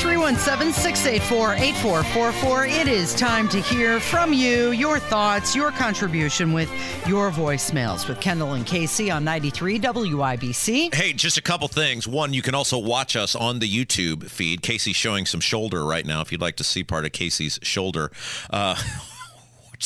[0.00, 2.66] 317 684 8444.
[2.66, 6.70] It is time to hear from you, your thoughts, your contribution with
[7.06, 10.94] your voicemails with Kendall and Casey on 93 WIBC.
[10.94, 12.08] Hey, just a couple things.
[12.08, 14.62] One, you can also watch us on the YouTube feed.
[14.62, 18.10] Casey's showing some shoulder right now if you'd like to see part of Casey's shoulder.
[18.48, 18.76] Uh,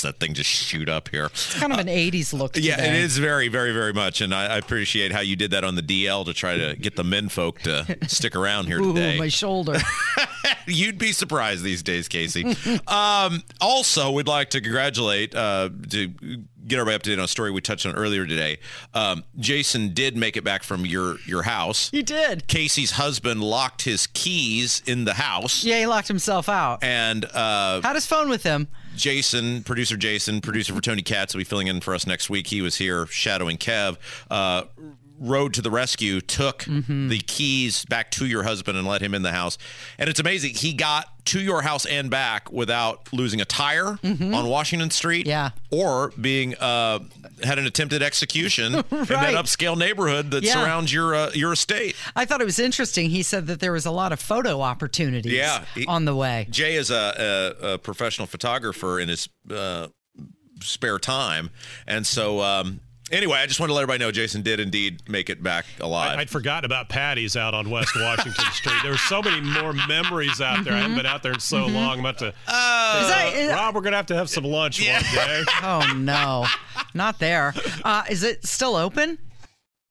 [0.05, 1.27] that thing just shoot up here.
[1.27, 2.89] It's kind of an 80s look Yeah, today.
[2.91, 5.75] it is very, very, very much, and I, I appreciate how you did that on
[5.75, 9.19] the DL to try to get the men folk to stick around here Ooh, today.
[9.19, 9.79] my shoulder.
[10.67, 12.57] You'd be surprised these days, Casey.
[12.87, 16.09] um, also, we'd like to congratulate uh, to
[16.67, 18.59] get everybody up to date on a story we touched on earlier today.
[18.95, 21.91] Um, Jason did make it back from your your house.
[21.91, 22.47] He did.
[22.47, 26.83] Casey's husband locked his keys in the house, Yeah, he locked himself out.
[26.83, 28.69] and uh, Had his phone with him.
[28.97, 32.47] Jason, producer Jason, producer for Tony Katz, will be filling in for us next week.
[32.47, 33.97] He was here shadowing Kev.
[34.31, 34.65] Uh,
[35.25, 39.23] rode to the rescue, took the keys back to your husband and let him in
[39.23, 39.57] the house.
[39.99, 40.55] And it's amazing.
[40.55, 45.27] He got to your house and back without losing a tire on Washington Street.
[45.27, 45.51] Yeah.
[45.71, 46.99] Or being uh,
[47.43, 50.53] had an attempted execution in that upscale neighborhood that Yeah.
[50.53, 51.97] surrounds your uh, your estate.
[52.15, 53.09] I thought it was interesting.
[53.11, 56.47] He said that there was a lot of photo opportunities Yeah, he- on the way.
[56.51, 59.89] Jay is a, a, a professional photographer in his uh,
[60.61, 61.51] spare time,
[61.87, 62.81] and so um,
[63.17, 66.19] anyway, I just wanted to let everybody know Jason did indeed make it back alive.
[66.19, 68.77] I'd forgotten about Patty's out on West Washington Street.
[68.83, 70.75] There were so many more memories out there.
[70.75, 71.95] I haven't been out there in so long.
[71.99, 72.29] I'm about to.
[72.29, 75.43] Is that- is- Rob, we're gonna have to have some lunch one day.
[75.63, 76.47] oh, no.
[76.95, 77.55] Not there.
[77.85, 79.19] Uh, is it still open?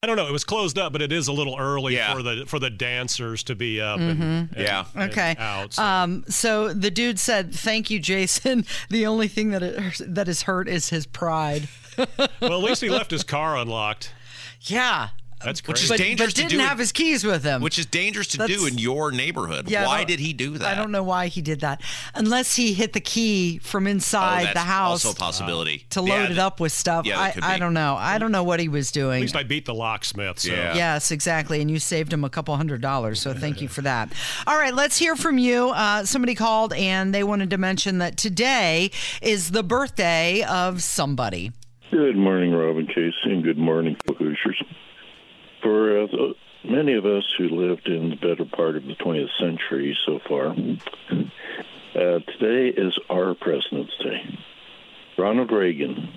[0.02, 0.28] I don't know.
[0.28, 2.14] It was closed up, but it is a little early Yeah.
[2.14, 4.00] for the for the dancers to be up.
[4.02, 4.84] And, and- Yeah.
[4.96, 5.36] and Okay.
[5.40, 5.74] out.
[5.74, 8.66] so- Um, so the dude said, "Thank you, Jason.
[8.90, 11.70] The only thing that it, that is hurt is his pride."
[12.42, 14.12] well, at least he left his car unlocked.
[14.62, 15.10] Yeah,
[15.44, 17.62] That's Which is but, dangerous but to didn't do it- have his keys with him.
[17.62, 19.70] which is dangerous to do in your neighborhood.
[19.70, 20.66] Yeah, Why did he do that?
[20.72, 21.82] I don't know why he did that,
[22.16, 26.02] unless he hit the key from Oh, inside that's the house also a possibility to
[26.02, 27.06] Yeah, load it up with stuff.
[27.06, 27.98] yeah, I, could I don't know.
[28.00, 29.04] I don't know what he was doing.
[29.04, 29.22] At doing.
[29.24, 30.40] least I beat the locksmith.
[30.40, 30.54] So.
[30.54, 30.76] Yeah.
[30.76, 31.60] Yes, exactly.
[31.60, 33.20] And you saved him a couple hundred dollars.
[33.20, 34.14] So thank you for that.
[34.48, 35.72] All right, let's hear from you.
[35.72, 41.52] Uh, somebody called and they wanted to mention that today is the birthday of somebody.
[41.94, 44.64] Good morning, Robin Casey, and good morning, Hoosiers.
[45.62, 46.08] For uh,
[46.64, 50.48] many of us who lived in the better part of the 20th century so far,
[50.48, 54.40] uh, today is our President's Day.
[55.20, 56.10] Ronald Reagan,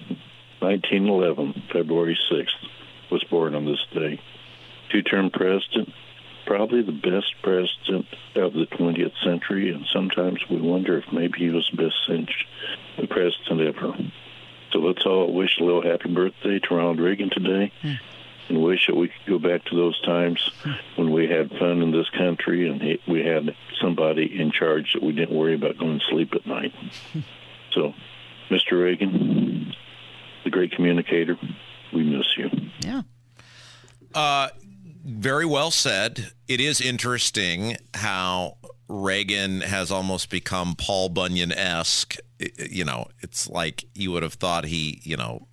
[0.61, 4.19] 1911, February 6th, was born on this day.
[4.91, 5.91] Two term president,
[6.47, 11.51] probably the best president of the 20th century, and sometimes we wonder if maybe he
[11.51, 13.93] was the best cent- president ever.
[14.77, 17.73] So let's all wish a little happy birthday to Ronald Reagan today
[18.51, 20.51] and wish that we could go back to those times
[20.97, 25.13] when we had fun in this country and we had somebody in charge that we
[25.13, 26.75] didn't worry about going to sleep at night.
[27.73, 27.93] So,
[28.49, 28.83] Mr.
[28.83, 29.75] Reagan,
[30.45, 31.37] the great communicator,
[31.93, 32.49] we miss you.
[32.81, 33.03] Yeah.
[34.15, 34.49] Uh,
[35.05, 36.33] very well said.
[36.49, 38.57] It is interesting how
[38.89, 42.17] Reagan has almost become Paul Bunyan esque.
[42.59, 45.47] You know, it's like you would have thought he, you know,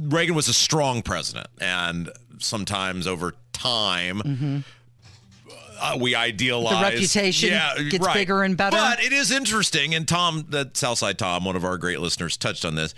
[0.00, 4.64] Reagan was a strong president, and sometimes over time.
[5.80, 6.82] Uh, we idealize Mm-hmm.
[6.82, 8.14] The reputation gets right.
[8.14, 8.76] bigger and better.
[8.76, 12.64] But it is interesting, and Tom, that Southside Tom, one of our great listeners, touched
[12.64, 12.94] on this.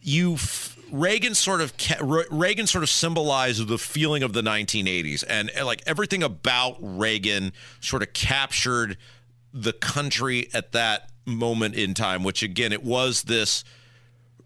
[0.00, 1.72] You f- Reagan sort of
[2.30, 8.02] Reagan sort of symbolized the feeling of the 1980s, and like everything about Reagan sort
[8.02, 8.98] of captured
[9.54, 12.22] the country at that moment in time.
[12.22, 13.64] Which again, it was this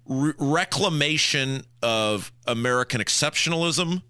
[0.06, 4.02] re- reclamation of American exceptionalism,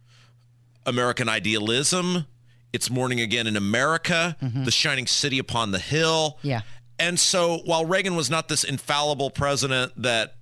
[0.85, 2.27] American idealism.
[2.73, 4.65] It's morning again in America, mm-hmm.
[4.65, 6.61] the shining city upon the hill Yeah.
[6.99, 10.36] And so while Reagan was not this infallible president that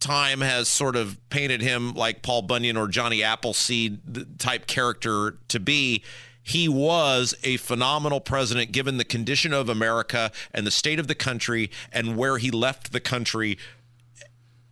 [0.00, 5.60] time has sort of painted him like Paul Bunyan or Johnny Appleseed type character to
[5.60, 6.02] be,
[6.42, 11.14] he was a phenomenal president given the condition of America and the state of the
[11.14, 13.58] country and where he left the country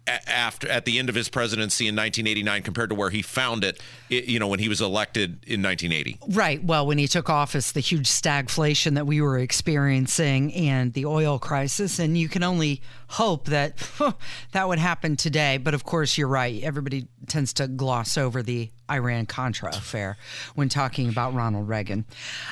[0.07, 3.81] after at the end of his presidency in 1989 compared to where he found it,
[4.09, 6.63] you know when he was elected in 1980 right.
[6.63, 11.39] Well when he took office the huge stagflation that we were experiencing and the oil
[11.39, 13.77] crisis and you can only hope that
[14.53, 18.71] that would happen today but of course you're right everybody tends to gloss over the
[18.91, 20.17] Iran Contra affair
[20.55, 22.05] when talking about Ronald Reagan.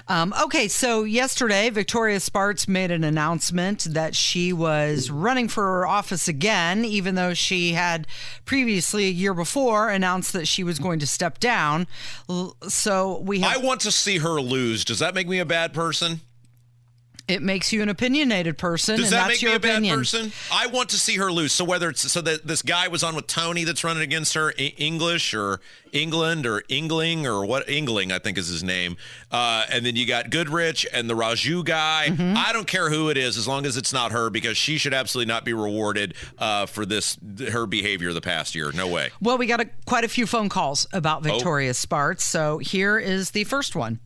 [0.08, 6.28] Um, okay, so yesterday, Victoria Spartz made an announcement that she was running for office
[6.28, 8.06] again, even though she had
[8.44, 11.86] previously, a year before, announced that she was going to step down.
[12.68, 13.56] So we have.
[13.56, 14.84] I want to see her lose.
[14.84, 16.20] Does that make me a bad person?
[17.26, 18.98] It makes you an opinionated person.
[18.98, 19.94] Does that make me opinion.
[19.94, 20.32] a bad person?
[20.52, 21.52] I want to see her lose.
[21.52, 24.52] So whether it's so that this guy was on with Tony that's running against her,
[24.58, 25.60] English or
[25.92, 28.98] England or Ingling or what Ingling I think is his name,
[29.30, 32.08] uh, and then you got Goodrich and the Raju guy.
[32.10, 32.34] Mm-hmm.
[32.36, 34.92] I don't care who it is as long as it's not her because she should
[34.92, 37.16] absolutely not be rewarded uh, for this
[37.50, 38.70] her behavior the past year.
[38.72, 39.10] No way.
[39.22, 41.72] Well, we got a, quite a few phone calls about Victoria oh.
[41.72, 43.98] Spartz, so here is the first one.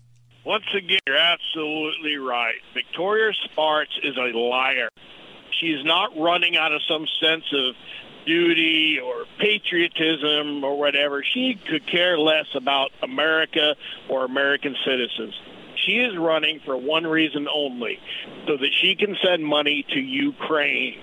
[0.49, 2.55] Once again, you're absolutely right.
[2.73, 4.89] Victoria Spartz is a liar.
[5.61, 7.75] She's not running out of some sense of
[8.25, 11.23] duty or patriotism or whatever.
[11.23, 13.77] She could care less about America
[14.09, 15.35] or American citizens.
[15.85, 18.01] She is running for one reason only,
[18.47, 21.03] so that she can send money to Ukraine.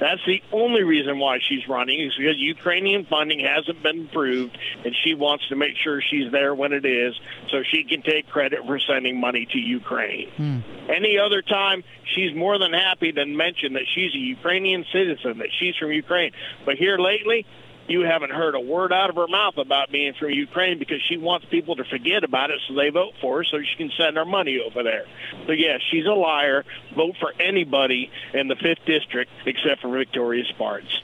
[0.00, 4.96] That's the only reason why she's running is because Ukrainian funding hasn't been approved, and
[5.04, 7.14] she wants to make sure she's there when it is,
[7.50, 10.30] so she can take credit for sending money to Ukraine.
[10.30, 10.58] Hmm.
[10.88, 15.50] Any other time, she's more than happy to mention that she's a Ukrainian citizen, that
[15.58, 16.32] she's from Ukraine.
[16.64, 17.44] But here lately,
[17.90, 21.16] you haven't heard a word out of her mouth about being from Ukraine because she
[21.16, 24.16] wants people to forget about it so they vote for her so she can send
[24.16, 25.04] her money over there.
[25.46, 26.64] So, yeah, she's a liar.
[26.94, 31.02] Vote for anybody in the 5th District except for Victoria Spartz.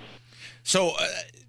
[0.62, 1.06] So, uh,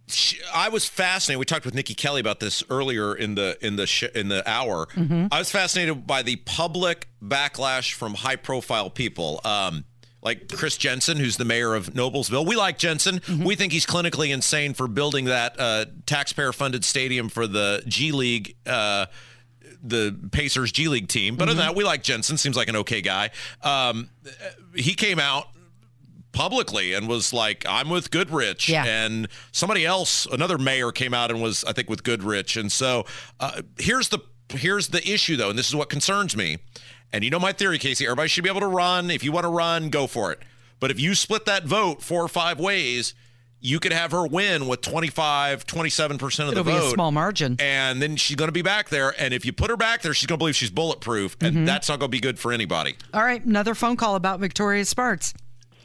[0.08, 1.40] she, I was fascinated.
[1.40, 4.48] We talked with Nikki Kelly about this earlier in the in the sh- in the
[4.50, 4.86] hour.
[4.94, 5.28] Mm-hmm.
[5.32, 9.42] I was fascinated by the public backlash from high profile people.
[9.44, 9.84] Um,
[10.28, 12.46] like Chris Jensen, who's the mayor of Noblesville.
[12.46, 13.20] We like Jensen.
[13.20, 13.46] Mm-hmm.
[13.46, 18.12] We think he's clinically insane for building that uh, taxpayer funded stadium for the G
[18.12, 18.56] League.
[18.66, 19.06] Uh,
[19.84, 21.36] the Pacers G League team.
[21.36, 21.50] But mm-hmm.
[21.52, 21.76] other than mm-hmm.
[21.76, 22.38] that, we like Jensen.
[22.38, 23.30] Seems like an okay guy.
[23.62, 24.10] Um,
[24.76, 25.46] he came out
[26.34, 28.68] publicly and was like, I'm with Goodrich.
[28.68, 28.84] Yeah.
[28.86, 32.58] And somebody else, another mayor came out and was, I think, with Goodrich.
[32.58, 33.06] And so
[33.40, 34.20] uh, here's the
[34.50, 36.58] here's the issue though, and this is what concerns me.
[37.14, 38.06] And you know my theory, Casey.
[38.06, 39.10] Everybody should be able to run.
[39.10, 40.40] If you want to run, go for it.
[40.80, 43.14] But if you split that vote four or five ways,
[43.60, 46.88] you could have her win with 25, 27% of It'll the vote.
[46.88, 47.56] a small margin.
[47.60, 49.16] And then she's going to be back there.
[49.20, 51.38] And if you put her back there, she's going to believe she's bulletproof.
[51.42, 51.66] And mm-hmm.
[51.66, 52.96] that's not going to be good for anybody.
[53.14, 53.44] All right.
[53.44, 55.34] Another phone call about Victoria Spartz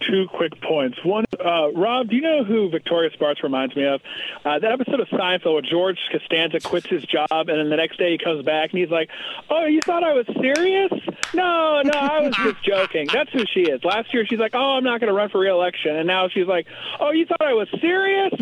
[0.09, 0.99] two quick points.
[1.05, 4.01] One, uh, Rob, do you know who Victoria Spartz reminds me of?
[4.45, 7.99] Uh, that episode of Seinfeld where George Costanza quits his job and then the next
[7.99, 9.11] day he comes back and he's like,
[9.51, 10.93] "Oh, you thought I was serious?
[11.35, 13.85] No, no, I was just joking." That's who she is.
[13.85, 16.47] Last year she's like, "Oh, I'm not going to run for re-election," and now she's
[16.47, 16.67] like,
[17.01, 18.33] "Oh, you thought I was serious?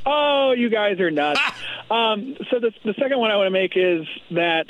[0.06, 1.40] oh, you guys are nuts."
[1.90, 4.66] Um, so the, the second one I want to make is that,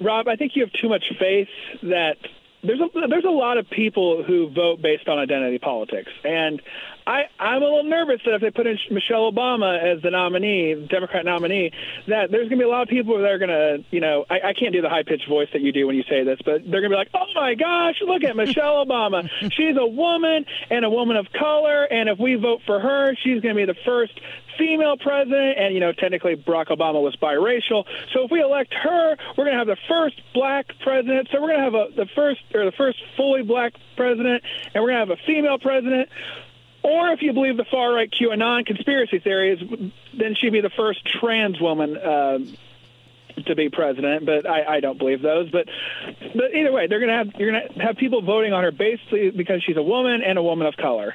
[0.00, 1.48] Rob, I think you have too much faith
[1.82, 2.18] that
[2.62, 6.60] there's a there's a lot of people who vote based on identity politics, and
[7.06, 10.74] I I'm a little nervous that if they put in Michelle Obama as the nominee,
[10.90, 11.70] Democrat nominee,
[12.08, 14.24] that there's going to be a lot of people that are going to, you know,
[14.28, 16.38] I, I can't do the high pitched voice that you do when you say this,
[16.44, 19.86] but they're going to be like, oh my gosh, look at Michelle Obama, she's a
[19.86, 23.66] woman and a woman of color, and if we vote for her, she's going to
[23.66, 24.20] be the first
[24.58, 27.84] female president, and you know, technically Barack Obama was biracial.
[28.12, 31.28] So if we elect her, we're going to have the first black president.
[31.32, 34.42] So we're going to have a, the first or the first fully black president,
[34.74, 36.08] and we're going to have a female president.
[36.82, 39.60] Or if you believe the far right QAnon conspiracy theories,
[40.14, 41.96] then she'd be the first trans woman.
[41.96, 42.38] Uh,
[43.46, 45.48] to be president, but I, I don't believe those.
[45.50, 45.68] But
[46.34, 49.62] but either way, they're gonna have you're gonna have people voting on her basically because
[49.62, 51.14] she's a woman and a woman of color.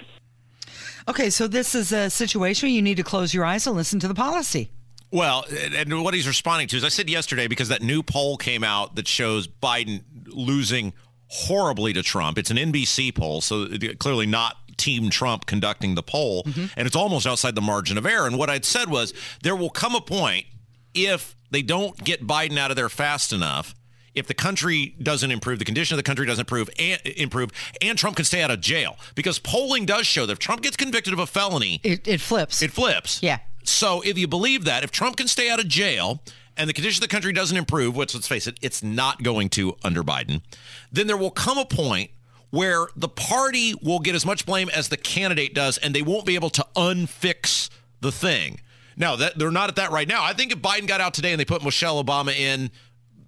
[1.08, 4.00] Okay, so this is a situation where you need to close your eyes and listen
[4.00, 4.70] to the policy.
[5.12, 5.46] Well,
[5.76, 8.96] and what he's responding to is I said yesterday because that new poll came out
[8.96, 10.94] that shows Biden losing
[11.28, 12.38] horribly to Trump.
[12.38, 13.68] It's an NBC poll, so
[14.00, 16.66] clearly not Team Trump conducting the poll, mm-hmm.
[16.76, 18.26] and it's almost outside the margin of error.
[18.26, 20.46] And what I'd said was there will come a point
[20.94, 23.76] if they don't get Biden out of there fast enough
[24.16, 27.52] if the country doesn't improve, the condition of the country doesn't improve, and, improve,
[27.82, 28.98] and Trump can stay out of jail.
[29.16, 32.62] Because polling does show that if Trump gets convicted of a felony, It, it flips.
[32.62, 33.22] it flips.
[33.24, 33.40] Yeah.
[33.64, 36.22] So if you believe that, if Trump can stay out of jail
[36.58, 39.50] and the condition of the country doesn't improve, which let's face it, it's not going
[39.50, 40.42] to under Biden,
[40.92, 42.12] then there will come a point
[42.52, 46.24] where the party will get as much blame as the candidate does, and they won't
[46.26, 47.70] be able to unfix
[48.02, 48.60] the thing.
[48.96, 50.24] Now that they're not at that right now.
[50.24, 52.70] I think if Biden got out today and they put Michelle Obama in,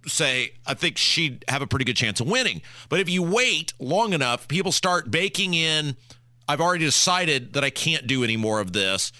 [0.07, 2.61] say, I think she'd have a pretty good chance of winning.
[2.89, 5.95] But if you wait long enough, people start baking in.
[6.47, 9.11] I've already decided that I can't do any more of this.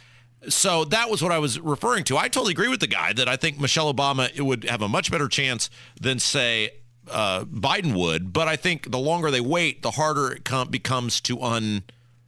[0.48, 2.18] So that was what I was referring to.
[2.18, 5.12] I totally agree with the guy that I think Michelle Obama would have a much
[5.12, 6.70] better chance than say
[7.10, 8.32] uh, Biden would.
[8.32, 11.84] But I think the longer they wait, the harder it com- becomes to un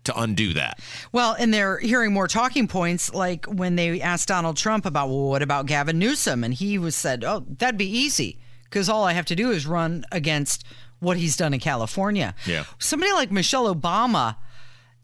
[0.05, 0.79] to undo that.
[1.11, 5.27] Well, and they're hearing more talking points, like when they asked Donald Trump about, well,
[5.27, 6.45] what about Gavin Newsom?
[6.45, 9.65] And he was said, oh, that'd be easy because all I have to do is
[9.65, 10.63] run against
[10.99, 12.33] what he's done in California.
[12.45, 12.63] Yeah.
[12.79, 14.37] Somebody like Michelle Obama,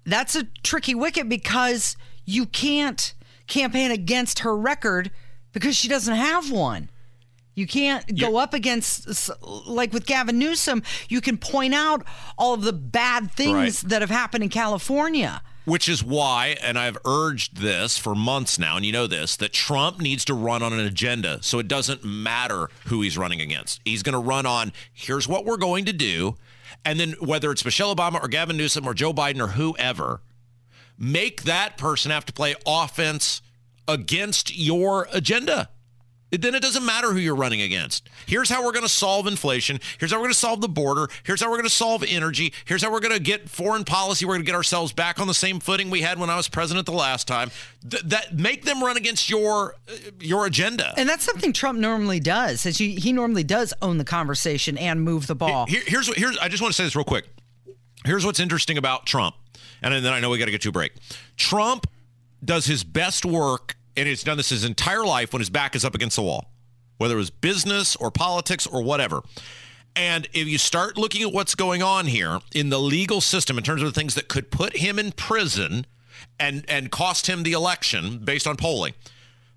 [0.05, 3.13] that's a tricky wicket because you can't
[3.47, 5.11] campaign against her record
[5.51, 6.89] because she doesn't have one.
[7.55, 9.29] You can't go up against,
[9.67, 12.03] like with Gavin Newsom, you can point out
[12.35, 13.89] all of the bad things Right.
[13.91, 15.43] that have happened in California.
[15.65, 19.53] Which is why, and I've urged this for months now, and you know this, that
[19.53, 23.79] Trump needs to run on an agenda so it doesn't matter who he's running against.
[23.85, 26.35] He's going to run on here's what we're going to do.
[26.83, 30.21] And then whether it's Michelle Obama or Gavin Newsom or Joe Biden or whoever,
[30.97, 33.41] make that person have to play offense
[33.87, 35.69] against your agenda.
[36.41, 38.09] Then it doesn't matter who you're running against.
[38.25, 39.79] Here's how we're going to solve inflation.
[39.99, 41.07] Here's how we're going to solve the border.
[41.23, 42.53] Here's how we're going to solve energy.
[42.65, 44.25] Here's how we're going to get foreign policy.
[44.25, 46.49] We're going to get ourselves back on the same footing we had when I was
[46.49, 47.51] president the last time.
[47.87, 50.93] Th- that make them run against your uh, your agenda.
[50.97, 52.65] And that's something Trump normally does.
[52.65, 55.67] As you, he normally does own the conversation and move the ball.
[55.67, 57.25] Here, here's what here's I just want to say this real quick.
[58.05, 59.35] Here's what's interesting about Trump,
[59.81, 60.93] and then I know we got to get to a break.
[61.37, 61.87] Trump
[62.43, 65.85] does his best work, and he's done this his entire life when his back is
[65.85, 66.51] up against the wall,
[66.97, 69.21] whether it was business or politics or whatever.
[69.95, 73.63] And if you start looking at what's going on here in the legal system in
[73.63, 75.85] terms of the things that could put him in prison
[76.39, 78.93] and and cost him the election based on polling,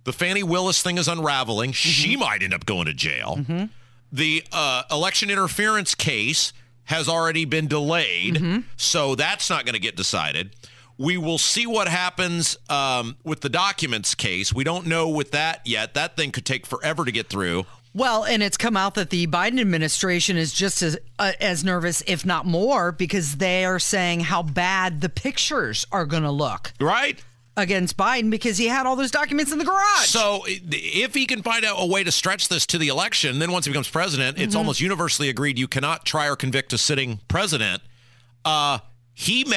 [0.05, 1.71] the Fani Willis thing is unraveling.
[1.71, 1.89] Mm-hmm.
[1.89, 3.37] She might end up going to jail.
[3.39, 3.65] Mm-hmm.
[4.13, 6.53] The uh, election interference case
[6.85, 8.61] has already been delayed, mm-hmm.
[8.77, 10.55] so that's not going to get decided.
[10.99, 14.53] We will see what happens um, with the documents case.
[14.53, 15.95] We don't know with that yet.
[15.95, 17.67] That thing could take forever to get through.
[17.95, 22.03] Well, and it's come out that the Biden administration is just as uh, as nervous,
[22.07, 26.73] if not more, because they are saying how bad the pictures are going to look
[26.81, 27.23] Right?
[27.59, 30.05] against Biden because he had all those documents in the garage.
[30.05, 33.51] So if he can find out a way to stretch this to the election, then
[33.51, 37.21] once he becomes president, it's almost universally agreed you cannot try or convict a sitting
[37.29, 37.81] president.
[38.45, 38.81] Uh,
[39.15, 39.57] he may,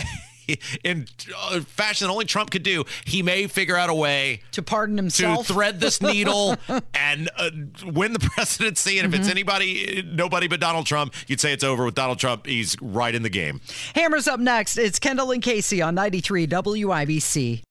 [0.83, 4.61] in uh, fashion that only Trump could do, he may figure out a way to
[4.61, 6.55] pardon himself, to thread this needle
[6.93, 7.49] and uh,
[7.85, 8.99] win the presidency.
[8.99, 12.45] And if it's anybody, nobody but Donald Trump, you'd say it's over with Donald Trump.
[12.45, 13.61] He's right in the game.
[13.95, 14.77] Hammers up next.
[14.77, 17.61] It's Kendall and Casey on 93 WIBC.